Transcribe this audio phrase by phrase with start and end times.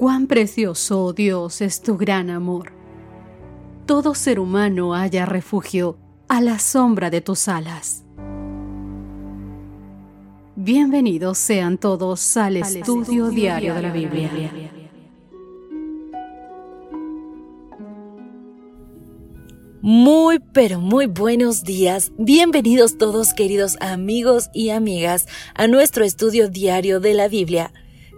[0.00, 2.72] Cuán precioso, oh Dios, es tu gran amor.
[3.84, 8.02] Todo ser humano haya refugio a la sombra de tus alas.
[10.56, 14.30] Bienvenidos sean todos al, estudio, diario de la Biblia.
[19.82, 22.10] Muy, pero muy buenos días.
[22.16, 27.70] Bienvenidos todos queridos amigos y amigas a nuestro estudio diario de la Biblia.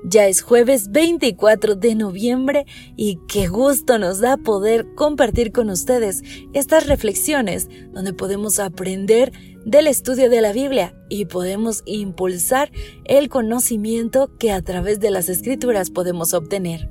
[0.05, 2.67] Ya es jueves 24 de noviembre
[2.97, 9.33] y qué gusto nos da poder compartir con ustedes estas reflexiones donde podemos aprender
[9.65, 12.73] del estudio de la Biblia y podemos impulsar
[13.05, 16.91] el conocimiento que a través de las escrituras podemos obtener.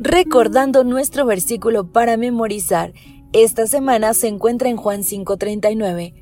[0.00, 2.92] Recordando nuestro versículo para memorizar,
[3.32, 6.14] esta semana se encuentra en Juan 5:39.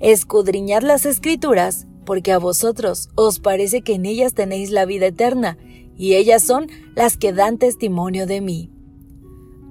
[0.00, 5.56] Escudriñad las escrituras porque a vosotros os parece que en ellas tenéis la vida eterna,
[5.96, 6.66] y ellas son
[6.96, 8.68] las que dan testimonio de mí.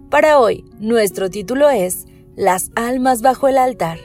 [0.09, 2.06] Para hoy, nuestro título es
[2.38, 4.00] Las almas bajo el altar,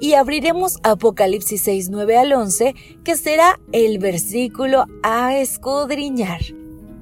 [0.00, 6.40] y abriremos Apocalipsis 6, 9 al 11, que será el versículo a escudriñar.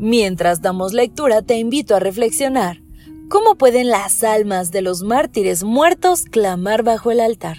[0.00, 2.83] Mientras damos lectura, te invito a reflexionar.
[3.28, 7.58] ¿Cómo pueden las almas de los mártires muertos clamar bajo el altar?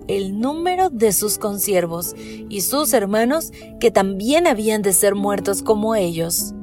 [0.07, 5.95] el número de sus consiervos y sus hermanos, que también habían de ser muertos como
[5.95, 6.53] ellos.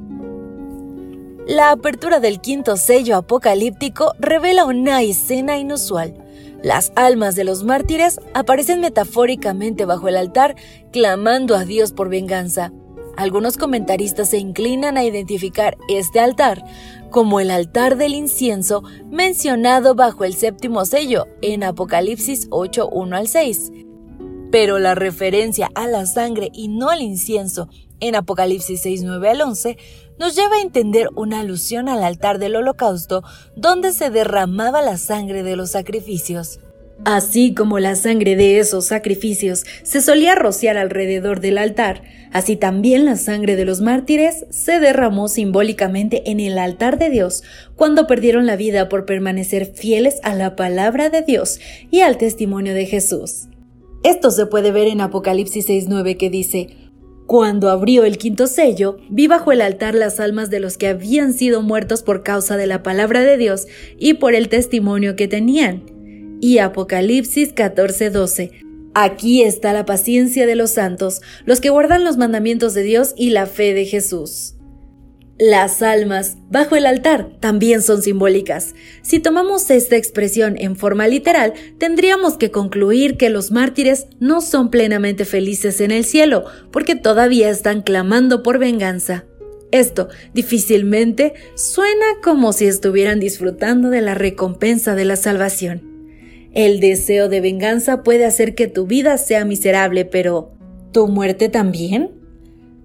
[1.47, 6.13] La apertura del quinto sello apocalíptico revela una escena inusual.
[6.61, 10.55] Las almas de los mártires aparecen metafóricamente bajo el altar,
[10.91, 12.71] clamando a Dios por venganza.
[13.17, 16.63] Algunos comentaristas se inclinan a identificar este altar
[17.09, 23.27] como el altar del incienso mencionado bajo el séptimo sello en Apocalipsis 8, 1 al
[23.27, 23.71] 6.
[24.51, 29.41] Pero la referencia a la sangre y no al incienso en Apocalipsis 6, 9 al
[29.41, 29.77] 11
[30.17, 33.23] nos lleva a entender una alusión al altar del holocausto
[33.55, 36.59] donde se derramaba la sangre de los sacrificios.
[37.05, 43.05] Así como la sangre de esos sacrificios se solía rociar alrededor del altar, así también
[43.05, 47.43] la sangre de los mártires se derramó simbólicamente en el altar de Dios
[47.75, 51.59] cuando perdieron la vida por permanecer fieles a la palabra de Dios
[51.89, 53.47] y al testimonio de Jesús.
[54.03, 56.67] Esto se puede ver en Apocalipsis 6.9 que dice,
[57.27, 61.31] cuando abrió el quinto sello, vi bajo el altar las almas de los que habían
[61.31, 63.67] sido muertos por causa de la palabra de Dios
[63.97, 65.98] y por el testimonio que tenían
[66.41, 68.51] y Apocalipsis 14:12.
[68.93, 73.29] Aquí está la paciencia de los santos, los que guardan los mandamientos de Dios y
[73.29, 74.55] la fe de Jesús.
[75.39, 78.75] Las almas bajo el altar también son simbólicas.
[79.01, 84.69] Si tomamos esta expresión en forma literal, tendríamos que concluir que los mártires no son
[84.69, 89.23] plenamente felices en el cielo, porque todavía están clamando por venganza.
[89.71, 95.88] Esto difícilmente suena como si estuvieran disfrutando de la recompensa de la salvación.
[96.53, 100.51] El deseo de venganza puede hacer que tu vida sea miserable, pero
[100.91, 102.11] ¿tu muerte también?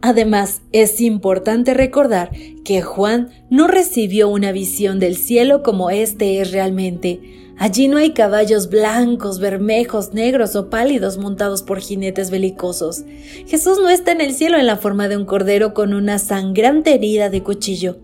[0.03, 2.31] Además, es importante recordar
[2.63, 7.21] que Juan no recibió una visión del cielo como este es realmente.
[7.57, 13.05] Allí no hay caballos blancos, bermejos, negros o pálidos montados por jinetes belicosos.
[13.47, 16.95] Jesús no está en el cielo en la forma de un cordero con una sangrante
[16.95, 17.99] herida de cuchillo.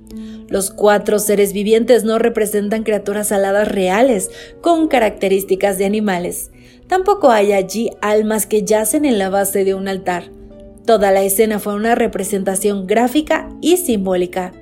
[0.48, 4.30] Los cuatro seres vivientes no representan criaturas aladas reales
[4.60, 6.50] con características de animales.
[6.88, 10.30] Tampoco hay allí almas que yacen en la base de un altar.
[10.86, 14.52] Toda la escena fue una representación gráfica y simbólica.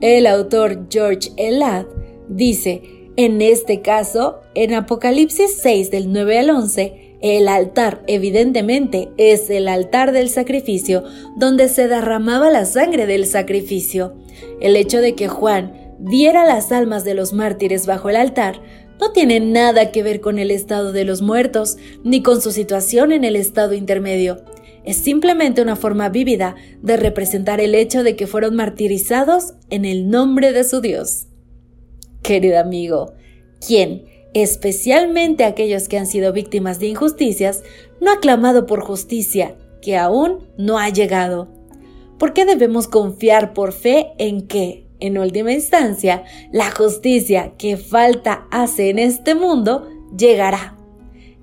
[0.00, 1.86] El autor George Elad
[2.28, 9.50] dice, en este caso, en Apocalipsis 6 del 9 al 11, el altar, evidentemente, es
[9.50, 11.04] el altar del sacrificio,
[11.36, 14.14] donde se derramaba la sangre del sacrificio.
[14.60, 18.60] El hecho de que Juan viera las almas de los mártires bajo el altar
[19.00, 23.12] no tiene nada que ver con el estado de los muertos, ni con su situación
[23.12, 24.44] en el estado intermedio.
[24.84, 30.10] Es simplemente una forma vívida de representar el hecho de que fueron martirizados en el
[30.10, 31.28] nombre de su Dios.
[32.24, 33.12] Querido amigo,
[33.64, 37.62] ¿quién especialmente aquellos que han sido víctimas de injusticias,
[38.00, 41.48] no ha clamado por justicia, que aún no ha llegado.
[42.18, 48.46] ¿Por qué debemos confiar por fe en que, en última instancia, la justicia que falta
[48.50, 50.76] hace en este mundo llegará.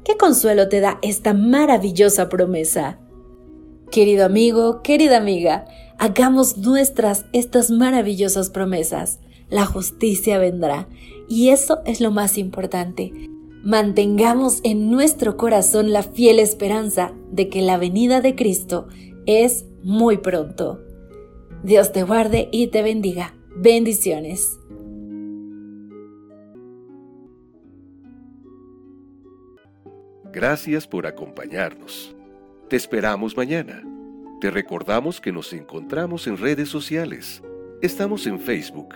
[0.03, 2.99] ¿Qué consuelo te da esta maravillosa promesa?
[3.91, 5.65] Querido amigo, querida amiga,
[5.97, 9.19] hagamos nuestras estas maravillosas promesas.
[9.51, 10.87] La justicia vendrá
[11.27, 13.11] y eso es lo más importante.
[13.63, 18.87] Mantengamos en nuestro corazón la fiel esperanza de que la venida de Cristo
[19.25, 20.81] es muy pronto.
[21.63, 23.35] Dios te guarde y te bendiga.
[23.55, 24.57] Bendiciones.
[30.31, 32.15] Gracias por acompañarnos.
[32.69, 33.83] Te esperamos mañana.
[34.39, 37.43] Te recordamos que nos encontramos en redes sociales.
[37.81, 38.95] Estamos en Facebook,